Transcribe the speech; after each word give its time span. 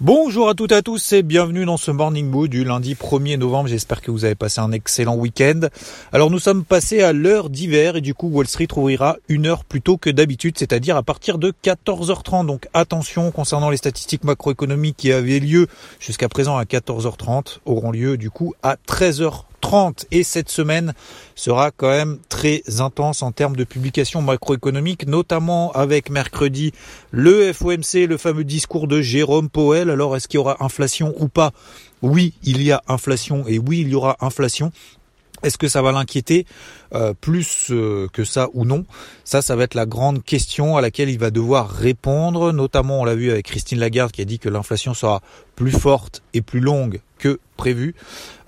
Bonjour 0.00 0.48
à 0.48 0.54
toutes 0.54 0.72
et 0.72 0.74
à 0.74 0.82
tous 0.82 1.12
et 1.12 1.22
bienvenue 1.22 1.64
dans 1.64 1.76
ce 1.76 1.92
Morning 1.92 2.28
Mood 2.28 2.50
du 2.50 2.64
lundi 2.64 2.94
1er 2.94 3.38
novembre. 3.38 3.68
J'espère 3.68 4.02
que 4.02 4.10
vous 4.10 4.24
avez 4.24 4.34
passé 4.34 4.60
un 4.60 4.72
excellent 4.72 5.14
week-end. 5.14 5.68
Alors 6.12 6.32
nous 6.32 6.40
sommes 6.40 6.64
passés 6.64 7.00
à 7.02 7.12
l'heure 7.12 7.48
d'hiver 7.48 7.94
et 7.94 8.00
du 8.00 8.12
coup 8.12 8.26
Wall 8.26 8.48
Street 8.48 8.66
ouvrira 8.74 9.18
une 9.28 9.46
heure 9.46 9.64
plus 9.64 9.80
tôt 9.80 9.96
que 9.96 10.10
d'habitude, 10.10 10.58
c'est-à-dire 10.58 10.96
à 10.96 11.04
partir 11.04 11.38
de 11.38 11.52
14h30. 11.62 12.44
Donc 12.46 12.66
attention 12.74 13.30
concernant 13.30 13.70
les 13.70 13.76
statistiques 13.76 14.24
macroéconomiques 14.24 14.96
qui 14.96 15.12
avaient 15.12 15.38
lieu 15.38 15.68
jusqu'à 16.00 16.28
présent 16.28 16.56
à 16.56 16.64
14h30 16.64 17.58
auront 17.64 17.92
lieu 17.92 18.16
du 18.16 18.30
coup 18.30 18.52
à 18.64 18.76
13h30 18.88 19.44
et 20.10 20.22
cette 20.22 20.50
semaine 20.50 20.94
sera 21.34 21.70
quand 21.70 21.88
même 21.88 22.18
très 22.28 22.62
intense 22.80 23.22
en 23.22 23.32
termes 23.32 23.56
de 23.56 23.64
publication 23.64 24.22
macroéconomique, 24.22 25.06
notamment 25.06 25.72
avec 25.72 26.10
mercredi 26.10 26.72
le 27.10 27.52
FOMC, 27.52 28.06
le 28.06 28.16
fameux 28.16 28.44
discours 28.44 28.86
de 28.86 29.00
Jérôme 29.00 29.48
Powell. 29.48 29.90
Alors 29.90 30.16
est-ce 30.16 30.28
qu'il 30.28 30.38
y 30.38 30.40
aura 30.40 30.62
inflation 30.62 31.14
ou 31.18 31.28
pas? 31.28 31.52
Oui, 32.02 32.34
il 32.42 32.62
y 32.62 32.72
a 32.72 32.82
inflation 32.88 33.44
et 33.48 33.58
oui, 33.58 33.80
il 33.80 33.88
y 33.88 33.94
aura 33.94 34.16
inflation. 34.20 34.70
Est-ce 35.44 35.58
que 35.58 35.68
ça 35.68 35.82
va 35.82 35.92
l'inquiéter 35.92 36.46
euh, 36.94 37.12
plus 37.12 37.68
euh, 37.70 38.08
que 38.12 38.24
ça 38.24 38.48
ou 38.54 38.64
non? 38.64 38.86
Ça, 39.24 39.42
ça 39.42 39.56
va 39.56 39.64
être 39.64 39.74
la 39.74 39.84
grande 39.84 40.24
question 40.24 40.76
à 40.76 40.80
laquelle 40.80 41.10
il 41.10 41.18
va 41.18 41.30
devoir 41.30 41.68
répondre. 41.68 42.50
Notamment, 42.52 43.02
on 43.02 43.04
l'a 43.04 43.14
vu 43.14 43.30
avec 43.30 43.46
Christine 43.46 43.78
Lagarde 43.78 44.10
qui 44.10 44.22
a 44.22 44.24
dit 44.24 44.38
que 44.38 44.48
l'inflation 44.48 44.94
sera 44.94 45.20
plus 45.54 45.70
forte 45.70 46.22
et 46.32 46.40
plus 46.40 46.60
longue 46.60 47.00
que 47.18 47.38
prévu. 47.56 47.94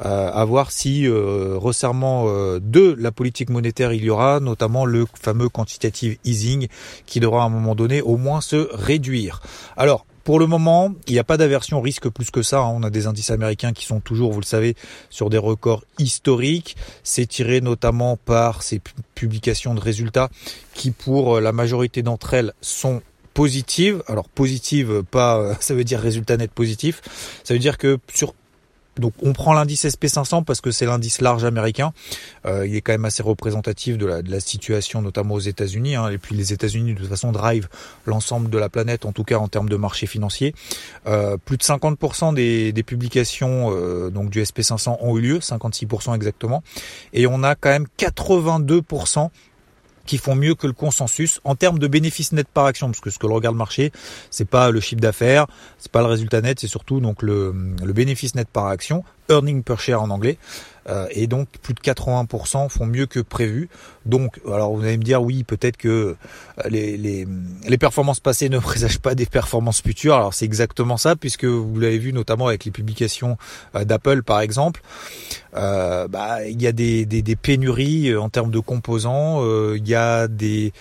Euh, 0.05 0.31
à 0.33 0.45
voir 0.45 0.73
si 0.73 1.07
resserrement 1.09 2.27
de 2.59 2.97
la 2.99 3.13
politique 3.13 3.51
monétaire 3.51 3.93
il 3.93 4.03
y 4.03 4.11
aura, 4.11 4.41
notamment 4.41 4.87
le 4.87 5.05
fameux 5.21 5.49
quantitative 5.49 6.17
easing 6.25 6.69
qui 7.05 7.21
devra 7.21 7.43
à 7.43 7.47
un 7.47 7.51
moment 7.51 7.75
donné 7.75 8.01
au 8.01 8.17
moins 8.17 8.41
se 8.41 8.69
réduire. 8.73 9.43
Alors, 9.77 10.07
pour 10.27 10.41
le 10.41 10.49
moment, 10.49 10.93
il 11.07 11.13
n'y 11.13 11.21
a 11.21 11.25
pas 11.25 11.37
d'aversion 11.37 11.81
risque 11.81 12.09
plus 12.09 12.33
que 12.33 12.43
ça. 12.43 12.59
Hein. 12.59 12.73
On 12.75 12.83
a 12.83 12.91
des 12.91 13.07
indices 13.07 13.31
américains 13.31 13.73
qui 13.73 13.87
sont 13.87 14.01
toujours, 14.01 14.33
vous 14.33 14.41
le 14.41 14.45
savez, 14.45 14.75
sur 15.09 15.31
des 15.31 15.39
records 15.39 15.85
historiques. 16.01 16.77
C'est 17.05 17.27
tiré 17.27 17.61
notamment 17.61 18.17
par 18.17 18.65
ces 18.65 18.81
publications 19.15 19.73
de 19.73 19.79
résultats 19.79 20.29
qui, 20.75 20.91
pour 20.91 21.41
la 21.41 21.53
majorité 21.53 22.03
d'entre 22.03 22.35
elles, 22.35 22.55
sont 22.61 23.03
positives. 23.35 24.03
Alors 24.09 24.29
positive, 24.29 25.05
pas, 25.09 25.55
ça 25.61 25.75
veut 25.75 25.85
dire 25.85 26.01
résultat 26.01 26.37
net 26.37 26.51
positif. 26.51 27.03
Ça 27.45 27.55
veut 27.55 27.61
dire 27.61 27.79
que 27.79 28.01
sur 28.13 28.35
donc 28.99 29.13
on 29.23 29.33
prend 29.33 29.53
l'indice 29.53 29.85
SP500 29.85 30.45
parce 30.45 30.61
que 30.61 30.71
c'est 30.71 30.87
l'indice 30.87 31.21
large 31.21 31.45
américain. 31.45 31.93
Euh, 32.47 32.67
il 32.67 32.75
est 32.77 32.81
quand 32.81 32.93
même 32.93 33.05
assez 33.05 33.23
représentatif 33.23 33.99
de 33.99 34.07
la, 34.07 34.41
situation, 34.41 35.03
notamment 35.03 35.35
aux 35.35 35.41
États-Unis. 35.41 35.97
Hein. 35.97 36.11
Et 36.11 36.19
puis 36.19 36.35
les 36.35 36.53
États-Unis 36.53 36.95
de 36.95 36.99
toute 37.01 37.09
façon 37.09 37.33
drive 37.33 37.69
l'ensemble 38.05 38.51
de 38.51 38.59
la 38.59 38.69
planète, 38.69 39.07
en 39.07 39.13
tout 39.13 39.25
cas 39.25 39.39
en 39.39 39.49
termes 39.49 39.69
de 39.69 39.77
marché 39.77 40.07
financier. 40.07 40.55
Euh, 41.07 41.37
plus 41.37 41.57
de 41.57 41.63
50% 41.63 42.35
des, 42.35 42.73
des 42.73 42.83
publications 42.83 43.71
euh, 43.73 44.11
donc 44.11 44.31
du 44.31 44.43
SP500 44.43 44.99
ont 45.01 45.17
eu 45.17 45.21
lieu, 45.21 45.39
56% 45.39 46.15
exactement. 46.15 46.63
Et 47.13 47.27
on 47.27 47.43
a 47.43 47.55
quand 47.55 47.71
même 47.71 47.87
82% 47.99 49.31
qui 50.07 50.19
font 50.19 50.35
mieux 50.35 50.55
que 50.55 50.67
le 50.67 50.73
consensus 50.73 51.41
en 51.45 51.55
termes 51.55 51.79
de 51.79 51.87
bénéfices 51.87 52.33
net 52.33 52.47
par 52.49 52.67
action, 52.67 52.89
parce 52.89 53.01
que 53.01 53.11
ce 53.11 53.19
que 53.19 53.27
le 53.27 53.35
regarde 53.35 53.55
le 53.55 53.59
marché, 53.59 53.93
c'est 54.31 54.49
pas 54.49 54.71
le 54.71 54.81
chiffre 54.81 55.01
d'affaires, 55.01 55.47
c'est 55.79 55.93
pas 55.93 56.01
le 56.01 56.07
résultat 56.07 56.41
net, 56.41 56.61
c'est 56.61 56.69
surtout 56.69 57.01
donc 57.01 57.23
le, 57.23 57.55
le 57.85 57.93
bénéfice 57.93 58.35
net 58.35 58.49
par 58.49 58.67
action, 58.67 59.05
earning 59.29 59.63
per 59.63 59.77
share 59.79 60.01
en 60.01 60.11
anglais. 60.11 60.39
Euh, 60.89 61.07
et 61.11 61.27
donc 61.27 61.49
plus 61.63 61.75
de 61.75 61.81
80% 61.81 62.69
font 62.69 62.87
mieux 62.87 63.07
que 63.07 63.21
prévu. 63.21 63.69
Donc, 64.05 64.41
alors 64.47 64.75
vous 64.75 64.83
allez 64.85 64.99
me 64.99 65.03
dire 65.03 65.23
oui, 65.23 65.43
peut-être 65.43 65.77
que 65.77 65.89
euh, 65.89 66.15
les, 66.69 66.97
les, 66.97 67.27
les, 67.67 67.79
performances 67.79 68.21
passées 68.21 68.49
ne 68.49 68.59
présagent 68.61 69.01
pas 69.01 69.15
des 69.15 69.27
performances 69.27 69.83
futures. 69.83 70.15
Alors 70.15 70.35
c'est 70.35 70.45
exactement 70.45 70.97
ça, 70.97 71.17
puisque 71.17 71.45
vous 71.45 71.79
l'avez 71.81 71.99
vu 71.99 72.13
notamment 72.13 72.47
avec 72.47 72.65
les 72.65 72.71
publications 72.71 73.37
euh, 73.75 73.85
d'Apple 73.85 74.23
par 74.23 74.41
exemple. 74.41 74.81
bah, 75.53 76.47
il 76.49 76.61
y 76.61 76.67
a 76.67 76.73
des, 76.73 77.05
des, 77.07 77.23
des 77.23 77.37
pénuries 77.37 78.15
en 78.15 78.29
termes 78.29 78.51
de 78.51 78.61
composants, 78.61 79.43
il 79.75 79.89
y 79.89 79.95
a 79.95 80.29
des 80.29 80.73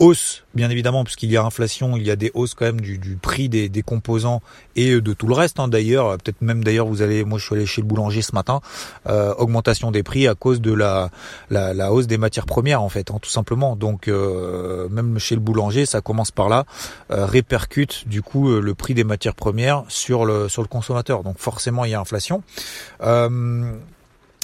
hausse, 0.00 0.44
bien 0.54 0.70
évidemment, 0.70 1.04
puisqu'il 1.04 1.30
y 1.30 1.36
a 1.36 1.44
inflation, 1.44 1.96
il 1.96 2.02
y 2.02 2.10
a 2.10 2.16
des 2.16 2.30
hausses 2.34 2.54
quand 2.54 2.64
même 2.64 2.80
du, 2.80 2.98
du 2.98 3.16
prix 3.16 3.48
des, 3.48 3.68
des, 3.68 3.82
composants 3.82 4.42
et 4.74 5.00
de 5.00 5.12
tout 5.12 5.26
le 5.26 5.34
reste. 5.34 5.60
Hein, 5.60 5.68
d'ailleurs, 5.68 6.16
peut-être 6.18 6.40
même 6.40 6.64
d'ailleurs, 6.64 6.86
vous 6.86 7.02
allez, 7.02 7.24
moi 7.24 7.38
je 7.38 7.44
suis 7.44 7.54
allé 7.54 7.66
chez 7.66 7.82
le 7.82 7.86
boulanger 7.86 8.22
ce 8.22 8.34
matin, 8.34 8.60
euh, 9.08 9.34
augmentation 9.34 9.90
des 9.90 10.02
prix 10.02 10.26
à 10.26 10.34
cause 10.34 10.60
de 10.60 10.72
la, 10.72 11.10
la, 11.50 11.74
la, 11.74 11.92
hausse 11.92 12.06
des 12.06 12.18
matières 12.18 12.46
premières 12.46 12.82
en 12.82 12.88
fait, 12.88 13.10
hein, 13.10 13.18
tout 13.20 13.30
simplement. 13.30 13.76
Donc 13.76 14.08
euh, 14.08 14.88
même 14.88 15.18
chez 15.18 15.34
le 15.34 15.40
boulanger, 15.40 15.86
ça 15.86 16.00
commence 16.00 16.30
par 16.30 16.48
là, 16.48 16.64
euh, 17.10 17.26
répercute 17.26 18.08
du 18.08 18.22
coup 18.22 18.50
euh, 18.50 18.60
le 18.60 18.74
prix 18.74 18.94
des 18.94 19.04
matières 19.04 19.34
premières 19.34 19.84
sur 19.88 20.24
le 20.24 20.48
sur 20.48 20.62
le 20.62 20.68
consommateur. 20.68 21.22
Donc 21.22 21.38
forcément, 21.38 21.84
il 21.84 21.90
y 21.90 21.94
a 21.94 22.00
inflation. 22.00 22.42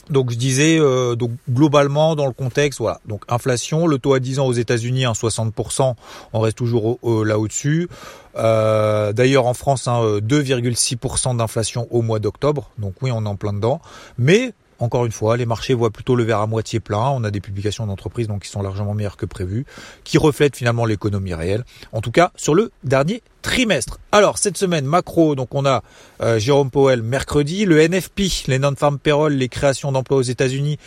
Euh, 0.08 0.12
donc 0.12 0.30
je 0.30 0.36
disais 0.36 0.78
euh, 0.78 1.14
donc 1.16 1.32
globalement 1.50 2.14
dans 2.16 2.26
le 2.26 2.32
contexte 2.32 2.80
voilà. 2.80 3.00
Donc 3.06 3.22
inflation 3.28 3.86
le 3.86 3.98
taux 3.98 4.14
à 4.14 4.20
10 4.20 4.38
ans 4.38 4.46
aux 4.46 4.52
États-Unis 4.52 5.04
à 5.04 5.12
60% 5.12 5.94
on 6.32 6.40
reste 6.40 6.56
toujours 6.56 6.98
là 7.02 7.38
au-dessus. 7.38 7.88
Euh, 8.36 9.12
d'ailleurs 9.12 9.46
en 9.46 9.54
France 9.54 9.88
hein, 9.88 10.18
2,6% 10.20 11.36
d'inflation 11.36 11.86
au 11.90 12.02
mois 12.02 12.18
d'octobre. 12.18 12.70
Donc 12.78 12.94
oui 13.02 13.10
on 13.12 13.24
est 13.24 13.28
en 13.28 13.36
plein 13.36 13.52
dedans. 13.52 13.80
Mais 14.18 14.52
encore 14.78 15.06
une 15.06 15.12
fois, 15.12 15.36
les 15.36 15.46
marchés 15.46 15.74
voient 15.74 15.90
plutôt 15.90 16.16
le 16.16 16.24
verre 16.24 16.40
à 16.40 16.46
moitié 16.46 16.80
plein. 16.80 17.08
On 17.10 17.24
a 17.24 17.30
des 17.30 17.40
publications 17.40 17.86
d'entreprises 17.86 18.28
donc 18.28 18.42
qui 18.42 18.48
sont 18.48 18.62
largement 18.62 18.94
meilleures 18.94 19.16
que 19.16 19.26
prévu, 19.26 19.64
qui 20.04 20.18
reflètent 20.18 20.56
finalement 20.56 20.84
l'économie 20.84 21.34
réelle. 21.34 21.64
En 21.92 22.00
tout 22.00 22.10
cas, 22.10 22.32
sur 22.36 22.54
le 22.54 22.70
dernier 22.84 23.22
trimestre. 23.46 24.00
Alors 24.10 24.38
cette 24.38 24.58
semaine 24.58 24.84
macro, 24.84 25.36
donc 25.36 25.54
on 25.54 25.64
a 25.64 25.82
euh, 26.20 26.38
Jérôme 26.38 26.70
Powell 26.70 27.02
mercredi, 27.02 27.64
le 27.64 27.80
NFP, 27.80 28.48
les 28.48 28.58
non-farm 28.58 28.98
payroll, 28.98 29.34
les 29.34 29.48
créations 29.48 29.92
d'emplois 29.92 30.18
aux 30.18 30.22
États-Unis 30.22 30.78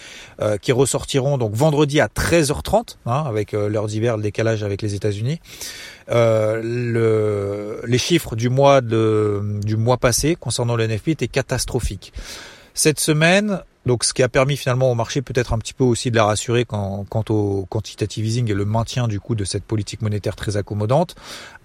euh, 0.41 0.57
qui 0.57 0.73
ressortiront 0.73 1.37
donc 1.37 1.53
vendredi 1.53 2.01
à 2.01 2.07
13h30 2.07 2.97
hein, 3.05 3.23
avec 3.25 3.53
euh, 3.53 3.69
l'heure 3.69 3.87
d'hiver, 3.87 4.17
le 4.17 4.23
décalage 4.23 4.63
avec 4.63 4.81
les 4.81 4.93
États-Unis. 4.93 5.39
Le, 6.11 7.81
les 7.85 7.97
chiffres 7.99 8.35
du 8.35 8.49
mois 8.49 8.81
du 8.81 9.77
mois 9.77 9.97
passé 9.97 10.35
concernant 10.35 10.75
le 10.75 10.87
NFP 10.87 11.09
étaient 11.09 11.27
catastrophiques. 11.27 12.13
Cette 12.73 12.99
semaine, 12.99 13.61
donc 13.89 14.03
ce 14.03 14.13
qui 14.13 14.21
a 14.21 14.29
permis 14.29 14.55
finalement 14.55 14.91
au 14.91 14.93
marché 14.93 15.23
peut-être 15.23 15.51
un 15.51 15.57
petit 15.57 15.73
peu 15.73 15.83
aussi 15.83 16.11
de 16.11 16.15
la 16.15 16.25
rassurer 16.25 16.63
quant, 16.63 17.07
quant 17.09 17.23
au 17.29 17.65
quantitative 17.67 18.23
easing 18.23 18.51
et 18.51 18.53
le 18.53 18.63
maintien 18.63 19.07
du 19.07 19.19
coup 19.19 19.33
de 19.33 19.43
cette 19.43 19.63
politique 19.63 20.03
monétaire 20.03 20.35
très 20.35 20.57
accommodante. 20.57 21.15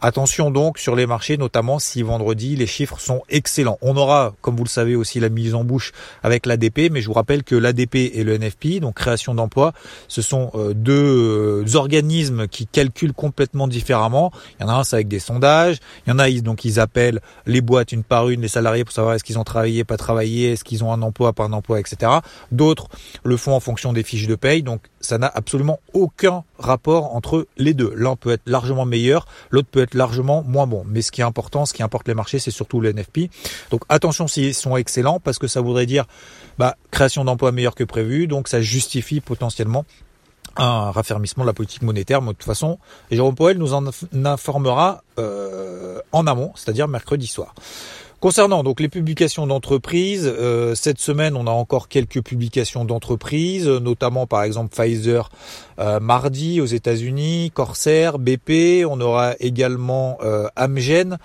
Attention 0.01 0.51
donc 0.51 0.79
sur 0.79 0.97
les 0.97 1.07
marchés, 1.07 1.37
notamment 1.37 1.79
si 1.79 2.03
vendredi 2.03 2.57
les 2.57 2.67
chiffres 2.67 2.99
sont 2.99 3.21
excellents. 3.29 3.77
On 3.83 3.99
aura, 3.99 4.35
comme 4.41 4.57
vous 4.57 4.65
le 4.65 4.71
savez, 4.71 4.97
aussi 4.97 5.21
la 5.21 5.29
mise 5.29 5.55
en 5.55 5.65
bouche 5.65 5.93
avec 6.23 6.47
l'ADP, 6.47 6.91
mais 6.91 7.03
je 7.03 7.09
vous 7.09 7.13
rappelle 7.13 7.45
que 7.45 7.55
l'ADP 7.55 7.97
et 7.97 8.25
le 8.25 8.39
NFP, 8.39 8.81
donc 8.81 8.95
création 8.95 9.35
d'emplois, 9.35 9.75
ce 10.09 10.23
sont 10.23 10.51
euh, 10.55 10.73
deux 10.73 11.63
euh, 11.63 11.77
organismes 11.77 12.49
qui 12.49 12.67
calculent 12.67 13.13
complètement 13.13 13.69
différemment. 13.69 14.33
Il 14.59 14.63
y 14.63 14.65
en 14.67 14.71
a 14.71 14.75
un, 14.77 14.85
c'est 14.85 14.97
avec 14.97 15.09
des 15.09 15.19
sondages. 15.19 15.77
Il 16.07 16.11
y 16.11 16.13
en 16.15 16.19
a, 16.19 16.31
donc 16.41 16.65
ils 16.65 16.81
appellent 16.81 17.21
les 17.45 17.61
boîtes 17.61 17.93
une 17.93 18.03
par 18.03 18.31
une, 18.31 18.41
les 18.41 18.49
salariés 18.49 18.85
pour 18.85 18.95
savoir 18.95 19.15
est-ce 19.15 19.25
qu'ils 19.25 19.39
ont 19.39 19.45
travaillé, 19.45 19.85
pas 19.85 19.99
travaillé, 19.99 20.53
est-ce 20.53 20.65
qu'ils 20.65 20.85
ont 20.85 20.93
un 20.93 21.03
emploi, 21.03 21.35
pas 21.35 21.45
un 21.45 21.53
emploi, 21.53 21.81
etc. 21.81 22.13
D'autres 22.53 22.89
le 23.23 23.37
font 23.37 23.55
en 23.55 23.61
fonction 23.61 23.93
des 23.93 24.03
fiches 24.03 24.27
de 24.27 24.35
paye. 24.35 24.63
Donc 24.63 24.83
ça 25.01 25.19
n'a 25.19 25.31
absolument 25.35 25.81
aucun 25.93 26.45
rapport 26.59 27.15
entre 27.15 27.47
les 27.57 27.75
deux. 27.75 27.93
L'un 27.95 28.17
peut 28.17 28.33
être 28.33 28.43
largement 28.47 28.85
meilleur, 28.85 29.27
l'autre 29.51 29.69
peut 29.71 29.83
être 29.83 29.95
largement 29.95 30.43
moins 30.43 30.67
bon. 30.67 30.85
Mais 30.87 31.03
ce 31.03 31.13
qui 31.13 31.21
est 31.21 31.25
important, 31.25 31.67
ce 31.67 31.73
qui 31.73 31.83
importe 31.83 32.09
les 32.09 32.15
marchés, 32.15 32.39
c'est 32.39 32.51
surtout 32.51 32.81
le 32.81 32.93
NFP. 32.93 33.31
Donc 33.71 33.83
attention 33.89 34.29
s'ils 34.29 34.55
sont 34.55 34.77
excellents, 34.77 35.21
parce 35.21 35.39
que 35.39 35.47
ça 35.47 35.61
voudrait 35.61 35.87
dire 35.87 36.05
bah, 36.59 36.77
création 36.91 37.25
d'emplois 37.25 37.53
meilleure 37.53 37.75
que 37.75 37.85
prévu, 37.85 38.27
donc 38.27 38.49
ça 38.49 38.61
justifie 38.61 39.21
potentiellement 39.21 39.85
un 40.57 40.91
raffermissement 40.91 41.45
de 41.45 41.49
la 41.49 41.53
politique 41.53 41.83
monétaire. 41.83 42.23
De 42.23 42.29
toute 42.29 42.45
façon, 42.45 42.79
Jérôme 43.11 43.35
Powell 43.35 43.59
nous 43.59 43.75
en 43.75 43.85
informera 44.25 45.03
euh, 45.19 46.01
en 46.13 46.27
amont, 46.27 46.53
c'est-à-dire 46.55 46.89
mercredi 46.89 47.27
soir. 47.27 47.55
Concernant 48.25 48.63
donc 48.63 48.81
les 48.81 48.89
publications 48.89 49.47
d'entreprises, 49.47 50.25
euh, 50.27 50.75
cette 50.75 50.99
semaine 50.99 51.37
on 51.37 51.47
a 51.47 51.51
encore 51.51 51.89
quelques 51.89 52.23
publications 52.23 52.87
d'entreprises, 52.87 53.69
notamment 53.69 54.27
par 54.27 54.45
exemple 54.45 54.75
Pfizer 54.75 55.29
euh, 55.79 56.01
mardi 56.01 56.63
aux 56.63 56.65
États-Unis, 56.65 57.51
Corsair, 57.53 58.19
BP, 58.19 58.87
on 58.89 58.99
aura 59.03 59.35
également 59.41 60.17
euh, 60.23 60.49
Amgen. 60.57 61.19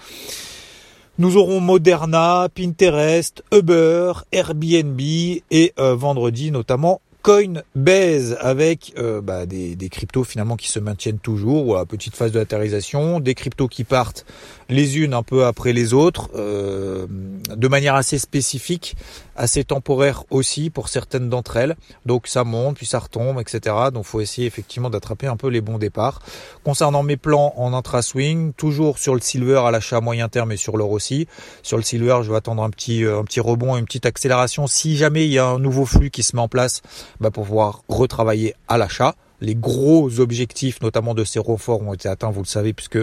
Nous 1.19 1.38
aurons 1.38 1.62
Moderna, 1.62 2.50
Pinterest, 2.54 3.45
Uber, 3.54 4.12
Airbnb 4.34 5.00
et 5.00 5.74
vendredi 5.78 6.52
notamment 6.52 7.00
Coinbase 7.21 8.38
avec 8.39 8.94
euh, 8.98 9.19
bah, 9.21 9.45
des, 9.45 9.75
des, 9.75 9.89
cryptos 9.89 10.24
finalement 10.24 10.56
qui 10.56 10.69
se 10.69 10.80
maintiennent 10.80 11.19
toujours, 11.19 11.68
ou 11.68 11.75
à 11.75 11.86
petite 11.86 12.16
phase 12.16 12.31
de 12.31 12.39
latérisation, 12.39 13.19
des 13.19 13.36
cryptos 13.36 13.68
qui 13.68 13.83
partent 13.83 14.25
les 14.69 15.00
unes 15.00 15.13
un 15.13 15.24
peu 15.24 15.45
après 15.45 15.74
les 15.74 15.94
autres, 15.94 16.30
euh, 16.36 17.07
de 17.56 17.68
manière 17.68 17.96
assez 17.96 18.18
spécifique, 18.18 18.96
assez 19.36 19.63
temporaire 19.63 20.24
aussi 20.30 20.69
pour 20.69 20.90
certaines 20.90 21.30
d'entre 21.30 21.57
elles. 21.57 21.75
Donc 22.06 22.28
ça 22.28 22.44
monte, 22.44 22.78
puis 22.78 22.86
ça 22.86 23.00
retombe, 23.00 23.40
etc. 23.40 23.75
Donc 23.94 24.06
faut 24.06 24.22
essayer 24.22 24.48
effectivement 24.48 24.90
d'attraper 24.90 25.28
un 25.28 25.38
peu 25.38 25.48
les 25.48 25.62
bons 25.62 25.78
départs. 25.78 26.22
Concernant 26.63 27.04
mes 27.04 27.18
plans 27.18 27.54
en 27.57 27.74
intra-swing, 27.74 28.54
toujours 28.54 28.98
sur 29.00 29.16
le 29.16 29.22
silver 29.22 29.62
à 29.66 29.72
l'achat 29.72 30.01
moyen 30.01 30.30
terme 30.30 30.51
et 30.51 30.57
sur 30.57 30.78
l'or 30.78 30.92
aussi. 30.92 31.28
Sur 31.63 31.78
le 31.78 31.84
silver, 31.84 32.19
je 32.24 32.31
vais 32.31 32.38
attendre 32.38 32.63
un 32.63 32.69
petit, 32.69 33.04
un 33.06 33.24
petit 33.24 33.40
rebond, 33.40 33.78
une 33.78 33.86
petite 33.86 34.06
accélération. 34.06 34.68
Si 34.68 34.98
jamais 34.98 35.25
il 35.25 35.31
y 35.31 35.40
a 35.40 35.45
un 35.45 35.60
nouveau 35.60 35.86
flux 35.86 36.10
qui 36.10 36.24
se 36.24 36.36
met 36.36 36.42
en 36.42 36.48
place, 36.48 36.81
bah, 37.19 37.31
pour 37.31 37.45
pouvoir 37.45 37.84
retravailler 37.88 38.56
à 38.68 38.78
l'achat. 38.78 39.16
Les 39.42 39.56
gros 39.56 40.20
objectifs, 40.20 40.82
notamment 40.82 41.14
de 41.14 41.24
ces 41.24 41.40
renforts, 41.40 41.82
ont 41.82 41.94
été 41.94 42.10
atteints, 42.10 42.32
vous 42.32 42.42
le 42.42 42.48
savez, 42.48 42.74
puisque 42.74 43.00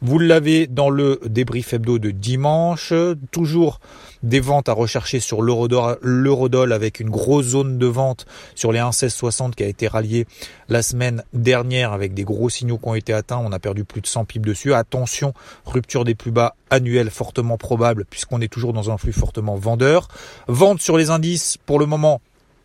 vous 0.00 0.18
l'avez 0.18 0.66
dans 0.66 0.90
le 0.90 1.20
débrief 1.26 1.72
hebdo 1.72 1.98
de 1.98 2.10
dimanche. 2.10 2.92
Toujours 3.30 3.80
des 4.22 4.40
ventes 4.40 4.68
à 4.68 4.72
rechercher 4.72 5.20
sur 5.20 5.42
l'eurodoll 5.42 6.72
avec 6.72 7.00
une 7.00 7.10
grosse 7.10 7.46
zone 7.46 7.78
de 7.78 7.86
vente 7.86 8.26
sur 8.54 8.72
les 8.72 8.78
1,1660 8.78 9.54
qui 9.54 9.64
a 9.64 9.66
été 9.66 9.88
ralliée 9.88 10.26
la 10.68 10.82
semaine 10.82 11.24
dernière 11.32 11.92
avec 11.92 12.14
des 12.14 12.24
gros 12.24 12.48
signaux 12.48 12.78
qui 12.78 12.88
ont 12.88 12.94
été 12.94 13.12
atteints. 13.12 13.40
On 13.44 13.52
a 13.52 13.58
perdu 13.58 13.84
plus 13.84 14.00
de 14.00 14.06
100 14.06 14.24
pips 14.24 14.46
dessus. 14.46 14.74
Attention, 14.74 15.34
rupture 15.66 16.04
des 16.04 16.14
plus 16.14 16.30
bas 16.30 16.54
annuels 16.70 17.10
fortement 17.10 17.58
probable 17.58 18.04
puisqu'on 18.08 18.40
est 18.40 18.52
toujours 18.52 18.72
dans 18.72 18.90
un 18.90 18.98
flux 18.98 19.12
fortement 19.12 19.56
vendeur. 19.56 20.08
Vente 20.48 20.80
sur 20.80 20.96
les 20.96 21.10
indices 21.10 21.58
pour 21.66 21.78
le 21.78 21.86
moment 21.86 22.20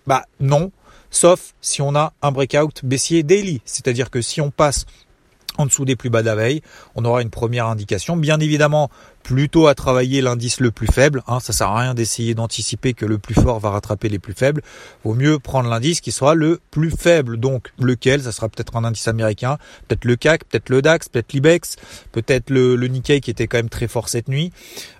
bah 0.07 0.23
non, 0.39 0.71
sauf 1.09 1.53
si 1.61 1.81
on 1.81 1.95
a 1.95 2.13
un 2.21 2.31
breakout 2.31 2.83
baissier 2.83 3.23
daily, 3.23 3.61
c'est-à-dire 3.65 4.09
que 4.09 4.21
si 4.21 4.41
on 4.41 4.51
passe 4.51 4.85
en 5.57 5.65
dessous 5.65 5.85
des 5.85 5.95
plus 5.95 6.09
bas 6.09 6.23
de 6.23 6.27
on 6.95 7.05
aura 7.05 7.21
une 7.21 7.29
première 7.29 7.67
indication. 7.67 8.17
Bien 8.17 8.39
évidemment, 8.39 8.89
plutôt 9.23 9.67
à 9.67 9.75
travailler 9.75 10.21
l'indice 10.21 10.61
le 10.61 10.71
plus 10.71 10.87
faible. 10.87 11.21
Hein, 11.27 11.39
ça 11.41 11.51
sert 11.51 11.67
à 11.67 11.81
rien 11.81 11.93
d'essayer 11.93 12.33
d'anticiper 12.33 12.93
que 12.93 13.05
le 13.05 13.17
plus 13.17 13.33
fort 13.33 13.59
va 13.59 13.71
rattraper 13.71 14.07
les 14.07 14.19
plus 14.19 14.33
faibles. 14.33 14.61
Vaut 15.03 15.15
mieux 15.15 15.37
prendre 15.37 15.69
l'indice 15.69 15.99
qui 15.99 16.11
sera 16.11 16.33
le 16.33 16.59
plus 16.71 16.91
faible. 16.91 17.37
Donc 17.37 17.73
lequel? 17.77 18.21
Ça 18.21 18.31
sera 18.31 18.47
peut-être 18.47 18.75
un 18.77 18.85
indice 18.85 19.07
américain, 19.07 19.57
peut-être 19.87 20.05
le 20.05 20.15
CAC, 20.15 20.45
peut-être 20.45 20.69
le 20.69 20.81
DAX, 20.81 21.09
peut-être 21.09 21.33
l'IBEX, 21.33 21.75
peut-être 22.13 22.49
le, 22.49 22.75
Nikkei 22.87 23.19
qui 23.19 23.29
était 23.29 23.47
quand 23.47 23.57
même 23.57 23.69
très 23.69 23.89
fort 23.89 24.07
cette 24.07 24.29
nuit, 24.29 24.53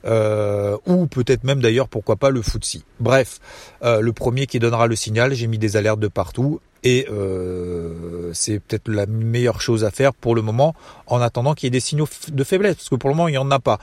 euh, 0.06 0.78
ou 0.86 1.08
peut-être 1.08 1.46
même 1.46 1.62
d'ailleurs 1.62 1.88
pourquoi 1.88 2.18
pas 2.18 2.30
le 2.30 2.42
FTSE. 2.42 2.84
Bref, 3.00 3.40
euh, 3.84 4.02
le 4.02 4.12
premier 4.12 4.46
qui 4.46 4.60
donnera 4.60 4.88
le 4.88 4.96
signal. 4.96 5.34
J'ai 5.34 5.48
mis 5.48 5.58
des 5.58 5.78
alertes 5.78 6.00
de 6.00 6.10
partout. 6.10 6.60
Et 6.84 7.08
euh, 7.10 8.32
c'est 8.34 8.60
peut-être 8.60 8.88
la 8.88 9.06
meilleure 9.06 9.62
chose 9.62 9.84
à 9.84 9.92
faire 9.92 10.14
pour 10.14 10.36
le 10.36 10.42
moment, 10.42 10.76
en 11.08 11.22
attendant 11.22 11.54
qu'il 11.54 11.68
y 11.68 11.70
ait 11.70 11.72
des 11.72 11.80
signaux 11.80 12.08
de 12.30 12.44
faiblesse, 12.44 12.76
parce 12.76 12.90
que 12.90 12.96
pour 12.96 13.10
le 13.10 13.16
moment, 13.16 13.28
il 13.28 13.32
n'y 13.32 13.38
en 13.38 13.52
a 13.52 13.60
pas. 13.60 13.80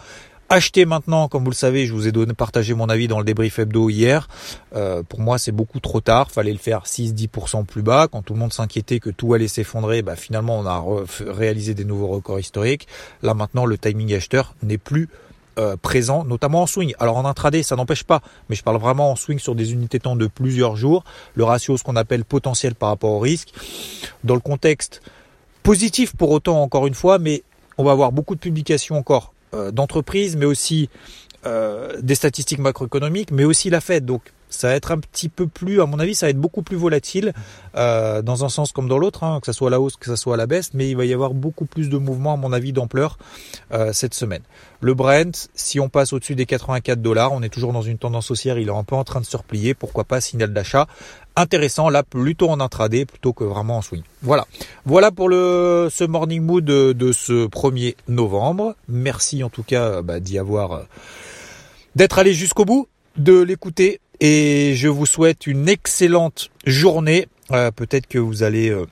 Acheter 0.50 0.85
maintenant, 0.85 1.26
comme 1.26 1.43
vous 1.43 1.50
le 1.50 1.56
savez, 1.56 1.87
je 1.87 1.94
vous 1.94 2.06
ai 2.06 2.12
donné, 2.12 2.35
partagé 2.35 2.75
mon 2.75 2.91
avis 2.91 3.08
dans 3.08 3.19
le 3.19 3.25
débrief 3.25 3.58
hebdo 3.58 3.88
hier. 3.88 4.29
Euh, 4.76 5.02
pour 5.02 5.20
moi, 5.20 5.38
c'est 5.38 5.52
beaucoup 5.52 5.81
trop 5.81 6.02
tard. 6.02 6.31
Fallait 6.31 6.52
le 6.52 6.58
faire 6.58 6.82
6-10% 6.85 7.64
plus 7.64 7.81
bas. 7.81 8.08
Quand 8.12 8.20
tout 8.20 8.35
le 8.35 8.41
monde 8.41 8.52
s'inquiétait 8.52 9.00
que 9.00 9.08
tout 9.08 9.32
allait 9.32 9.49
s'effondrer, 9.49 10.02
bah, 10.02 10.17
finalement, 10.17 10.58
on 10.58 10.67
a 10.67 10.85
réalisé 11.26 11.73
des 11.73 11.87
nouveaux 11.87 12.08
records 12.08 12.40
historiques. 12.40 12.87
Là 13.23 13.32
maintenant, 13.32 13.64
le 13.64 13.79
timing 13.79 14.14
acheteur 14.14 14.55
n'est 14.62 14.79
plus 14.79 15.08
euh, 15.58 15.76
présent, 15.76 16.24
notamment 16.24 16.62
en 16.62 16.66
swing. 16.66 16.94
Alors 16.98 17.16
en 17.16 17.24
intraday, 17.24 17.62
ça 17.62 17.76
n'empêche 17.76 18.04
pas, 18.04 18.20
mais 18.48 18.56
je 18.56 18.62
parle 18.62 18.78
vraiment 18.78 19.12
en 19.12 19.16
swing 19.16 19.38
sur 19.38 19.54
des 19.54 19.72
unités 19.72 20.00
temps 20.00 20.16
de 20.16 20.26
plusieurs 20.26 20.76
jours. 20.76 21.04
Le 21.34 21.44
ratio, 21.44 21.76
ce 21.76 21.84
qu'on 21.84 21.96
appelle 21.96 22.24
potentiel 22.24 22.74
par 22.74 22.88
rapport 22.88 23.10
au 23.10 23.20
risque. 23.20 23.52
Dans 24.24 24.34
le 24.34 24.40
contexte 24.40 25.00
positif 25.62 26.14
pour 26.16 26.30
autant, 26.30 26.62
encore 26.62 26.86
une 26.86 26.94
fois, 26.94 27.18
mais 27.18 27.42
on 27.78 27.84
va 27.84 27.92
avoir 27.92 28.12
beaucoup 28.12 28.34
de 28.34 28.40
publications 28.40 28.96
encore 28.96 29.32
euh, 29.54 29.70
d'entreprises, 29.70 30.36
mais 30.36 30.46
aussi 30.46 30.88
euh, 31.46 32.00
des 32.00 32.14
statistiques 32.14 32.58
macroéconomiques, 32.58 33.30
mais 33.30 33.44
aussi 33.44 33.70
la 33.70 33.80
Fed. 33.80 34.04
Donc 34.04 34.22
ça 34.54 34.68
va 34.68 34.74
être 34.74 34.92
un 34.92 34.98
petit 34.98 35.28
peu 35.28 35.46
plus, 35.46 35.80
à 35.80 35.86
mon 35.86 35.98
avis, 35.98 36.14
ça 36.14 36.26
va 36.26 36.30
être 36.30 36.40
beaucoup 36.40 36.62
plus 36.62 36.76
volatile 36.76 37.32
euh, 37.76 38.22
dans 38.22 38.44
un 38.44 38.48
sens 38.48 38.72
comme 38.72 38.88
dans 38.88 38.98
l'autre, 38.98 39.24
hein, 39.24 39.40
que 39.40 39.46
ce 39.46 39.52
soit 39.52 39.68
à 39.68 39.70
la 39.70 39.80
hausse, 39.80 39.96
que 39.96 40.06
ce 40.06 40.16
soit 40.16 40.34
à 40.34 40.36
la 40.36 40.46
baisse, 40.46 40.70
mais 40.74 40.88
il 40.88 40.96
va 40.96 41.04
y 41.04 41.12
avoir 41.12 41.34
beaucoup 41.34 41.66
plus 41.66 41.88
de 41.88 41.98
mouvements, 41.98 42.34
à 42.34 42.36
mon 42.36 42.52
avis, 42.52 42.72
d'ampleur 42.72 43.18
cette 43.92 44.14
semaine. 44.14 44.42
Le 44.80 44.94
Brent, 44.94 45.48
si 45.54 45.80
on 45.80 45.88
passe 45.88 46.12
au-dessus 46.12 46.34
des 46.34 46.46
84 46.46 47.00
dollars, 47.00 47.32
on 47.32 47.42
est 47.42 47.48
toujours 47.48 47.72
dans 47.72 47.82
une 47.82 47.98
tendance 47.98 48.30
haussière, 48.30 48.58
il 48.58 48.68
est 48.68 48.72
un 48.72 48.84
peu 48.84 48.94
en 48.94 49.04
train 49.04 49.20
de 49.20 49.26
se 49.26 49.36
replier, 49.36 49.74
pourquoi 49.74 50.04
pas 50.04 50.20
signal 50.20 50.52
d'achat 50.52 50.86
intéressant 51.36 51.88
là 51.88 52.02
plutôt 52.02 52.48
en 52.50 52.60
intraday 52.60 53.04
plutôt 53.04 53.32
que 53.32 53.44
vraiment 53.44 53.78
en 53.78 53.82
swing. 53.82 54.02
Voilà. 54.22 54.46
Voilà 54.84 55.10
pour 55.10 55.28
le 55.28 55.88
ce 55.90 56.04
morning 56.04 56.42
mood 56.42 56.64
de, 56.64 57.12
ce 57.12 57.46
1er 57.46 57.96
novembre. 58.08 58.76
Merci 58.88 59.42
en 59.42 59.48
tout 59.48 59.62
cas 59.62 60.02
bah, 60.02 60.20
d'y 60.20 60.38
avoir 60.38 60.72
euh, 60.72 60.82
d'être 61.96 62.18
allé 62.18 62.34
jusqu'au 62.34 62.64
bout, 62.64 62.88
de 63.16 63.40
l'écouter 63.40 64.00
et 64.20 64.75
je 64.76 64.88
vous 64.88 65.06
souhaite 65.06 65.46
une 65.46 65.69
excellente 65.69 66.50
journée. 66.66 67.26
Euh, 67.50 67.70
peut-être 67.70 68.06
que 68.06 68.19
vous 68.19 68.43
allez 68.43 68.70
euh, 68.70 68.87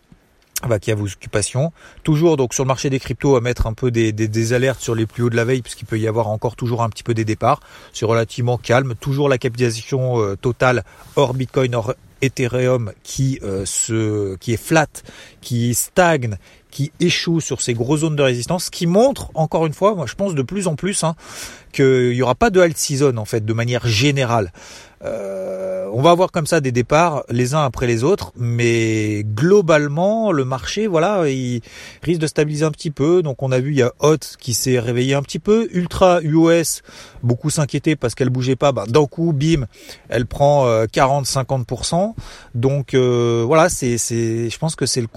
vaquer 0.66 0.92
à 0.92 0.94
vos 0.94 1.06
occupations. 1.06 1.72
Toujours 2.02 2.36
donc 2.36 2.54
sur 2.54 2.64
le 2.64 2.68
marché 2.68 2.90
des 2.90 2.98
cryptos 2.98 3.36
à 3.36 3.40
mettre 3.40 3.66
un 3.66 3.72
peu 3.72 3.90
des, 3.90 4.12
des, 4.12 4.28
des 4.28 4.52
alertes 4.52 4.80
sur 4.80 4.94
les 4.94 5.06
plus 5.06 5.24
hauts 5.24 5.30
de 5.30 5.36
la 5.36 5.44
veille 5.44 5.62
puisqu'il 5.62 5.86
peut 5.86 5.98
y 5.98 6.08
avoir 6.08 6.28
encore 6.28 6.56
toujours 6.56 6.82
un 6.82 6.88
petit 6.88 7.02
peu 7.02 7.14
des 7.14 7.24
départs. 7.24 7.60
C'est 7.92 8.04
relativement 8.04 8.58
calme. 8.58 8.94
Toujours 9.00 9.28
la 9.28 9.38
capitalisation 9.38 10.20
euh, 10.20 10.36
totale 10.36 10.84
hors 11.16 11.34
Bitcoin, 11.34 11.74
hors 11.74 11.94
Ethereum 12.22 12.92
qui 13.02 13.38
euh, 13.42 13.64
se, 13.66 14.36
qui 14.36 14.52
est 14.52 14.62
flat, 14.62 14.86
qui 15.40 15.74
stagne, 15.74 16.36
qui 16.70 16.92
échoue 17.00 17.40
sur 17.40 17.60
ces 17.60 17.74
grosses 17.74 18.00
zones 18.00 18.16
de 18.16 18.22
résistance, 18.22 18.70
qui 18.70 18.86
montre 18.86 19.30
encore 19.34 19.66
une 19.66 19.74
fois, 19.74 19.94
moi 19.94 20.06
je 20.06 20.14
pense 20.14 20.34
de 20.34 20.42
plus 20.42 20.68
en 20.68 20.76
plus, 20.76 21.04
hein, 21.04 21.16
qu'il 21.72 22.10
n'y 22.10 22.22
aura 22.22 22.34
pas 22.34 22.50
de 22.50 22.60
alt 22.60 22.78
season 22.78 23.16
en 23.16 23.24
fait 23.24 23.44
de 23.44 23.52
manière 23.52 23.86
générale. 23.86 24.52
Euh, 25.04 25.88
on 25.92 26.00
va 26.00 26.10
avoir 26.10 26.30
comme 26.30 26.46
ça 26.46 26.60
des 26.60 26.72
départs 26.72 27.24
les 27.28 27.54
uns 27.54 27.64
après 27.64 27.86
les 27.86 28.02
autres, 28.04 28.32
mais 28.36 29.24
globalement 29.24 30.32
le 30.32 30.44
marché, 30.44 30.86
voilà, 30.86 31.28
il 31.28 31.60
risque 32.02 32.20
de 32.20 32.26
stabiliser 32.26 32.64
un 32.64 32.70
petit 32.70 32.90
peu. 32.90 33.22
Donc 33.22 33.42
on 33.42 33.52
a 33.52 33.60
vu 33.60 33.72
il 33.72 33.78
y 33.78 33.82
a 33.82 33.92
Hot 34.00 34.16
qui 34.38 34.54
s'est 34.54 34.78
réveillé 34.78 35.14
un 35.14 35.22
petit 35.22 35.38
peu, 35.38 35.68
Ultra 35.72 36.20
UOS, 36.22 36.80
beaucoup 37.22 37.50
s'inquiétaient 37.50 37.96
parce 37.96 38.14
qu'elle 38.14 38.30
bougeait 38.30 38.56
pas. 38.56 38.72
Ben, 38.72 38.84
d'un 38.86 39.06
coup, 39.06 39.32
bim, 39.32 39.66
elle 40.08 40.26
prend 40.26 40.66
40-50%. 40.84 41.94
Euh, 41.94 42.22
Donc 42.54 42.94
euh, 42.94 43.44
voilà, 43.46 43.68
c'est, 43.68 43.98
c'est, 43.98 44.48
je 44.48 44.58
pense 44.58 44.76
que 44.76 44.86
c'est 44.86 45.00
le, 45.00 45.08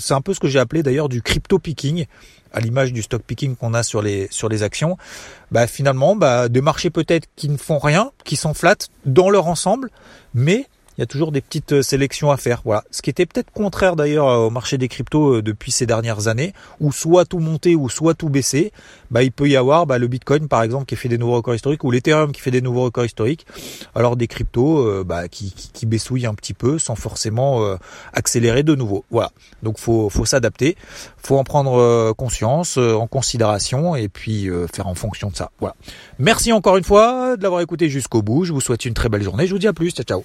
c'est 0.00 0.14
un 0.14 0.22
peu 0.22 0.34
ce 0.34 0.40
que 0.40 0.48
j'ai 0.48 0.58
appelé 0.58 0.82
d'ailleurs 0.82 1.08
du 1.08 1.22
crypto 1.22 1.58
picking 1.58 2.06
à 2.56 2.60
l'image 2.60 2.92
du 2.92 3.02
stock 3.02 3.22
picking 3.22 3.54
qu'on 3.54 3.74
a 3.74 3.82
sur 3.82 4.02
les 4.02 4.28
sur 4.30 4.48
les 4.48 4.62
actions, 4.62 4.96
bah 5.52 5.66
finalement 5.66 6.16
bah 6.16 6.48
des 6.48 6.62
marchés 6.62 6.90
peut-être 6.90 7.28
qui 7.36 7.48
ne 7.48 7.58
font 7.58 7.78
rien, 7.78 8.10
qui 8.24 8.34
sont 8.34 8.54
flats 8.54 8.88
dans 9.04 9.30
leur 9.30 9.46
ensemble, 9.46 9.90
mais 10.34 10.66
il 10.96 11.02
y 11.02 11.04
a 11.04 11.06
toujours 11.06 11.30
des 11.30 11.40
petites 11.40 11.72
euh, 11.72 11.82
sélections 11.82 12.30
à 12.30 12.36
faire. 12.36 12.62
Voilà. 12.64 12.84
Ce 12.90 13.02
qui 13.02 13.10
était 13.10 13.26
peut-être 13.26 13.50
contraire 13.50 13.96
d'ailleurs 13.96 14.28
euh, 14.28 14.46
au 14.46 14.50
marché 14.50 14.78
des 14.78 14.88
cryptos 14.88 15.36
euh, 15.36 15.42
depuis 15.42 15.70
ces 15.70 15.84
dernières 15.84 16.28
années, 16.28 16.54
où 16.80 16.90
soit 16.90 17.26
tout 17.26 17.38
monter 17.38 17.76
ou 17.76 17.88
soit 17.90 18.14
tout 18.14 18.30
baisser. 18.30 18.72
Bah, 19.10 19.22
il 19.22 19.30
peut 19.30 19.48
y 19.48 19.56
avoir 19.56 19.86
bah, 19.86 19.98
le 19.98 20.06
Bitcoin 20.06 20.48
par 20.48 20.62
exemple 20.62 20.86
qui 20.86 20.96
fait 20.96 21.08
des 21.08 21.18
nouveaux 21.18 21.36
records 21.36 21.54
historiques 21.54 21.84
ou 21.84 21.90
l'Ethereum 21.90 22.32
qui 22.32 22.40
fait 22.40 22.50
des 22.50 22.62
nouveaux 22.62 22.84
records 22.84 23.04
historiques. 23.04 23.46
Alors 23.94 24.16
des 24.16 24.26
cryptos 24.26 25.04
bah, 25.04 25.28
qui, 25.28 25.52
qui, 25.52 25.70
qui, 25.70 25.86
baissouillent 25.86 26.26
un 26.26 26.34
petit 26.34 26.54
peu 26.54 26.78
sans 26.78 26.96
forcément 26.96 27.76
accélérer 28.12 28.62
de 28.62 28.74
nouveau. 28.74 29.04
Voilà. 29.10 29.30
Donc 29.62 29.78
faut 29.78 30.10
faut 30.10 30.24
s'adapter, 30.24 30.76
faut 31.18 31.36
en 31.36 31.44
prendre 31.44 32.12
conscience, 32.14 32.78
en 32.78 33.06
considération 33.06 33.94
et 33.94 34.08
puis 34.08 34.48
faire 34.72 34.88
en 34.88 34.94
fonction 34.94 35.30
de 35.30 35.36
ça. 35.36 35.50
Voilà. 35.60 35.76
Merci 36.18 36.52
encore 36.52 36.76
une 36.76 36.84
fois 36.84 37.36
de 37.36 37.42
l'avoir 37.42 37.60
écouté 37.60 37.88
jusqu'au 37.88 38.22
bout. 38.22 38.44
Je 38.44 38.52
vous 38.52 38.60
souhaite 38.60 38.84
une 38.84 38.94
très 38.94 39.08
belle 39.08 39.22
journée. 39.22 39.46
Je 39.46 39.52
vous 39.52 39.60
dis 39.60 39.68
à 39.68 39.72
plus. 39.72 39.90
Ciao 39.90 40.04
ciao. 40.04 40.24